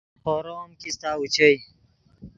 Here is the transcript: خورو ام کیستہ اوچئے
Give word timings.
خورو 0.21 0.53
ام 0.63 0.71
کیستہ 0.81 1.09
اوچئے 1.17 1.51